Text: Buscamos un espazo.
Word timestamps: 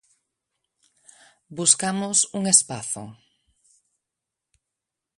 Buscamos 1.57 2.17
un 2.37 2.43
espazo. 2.55 3.03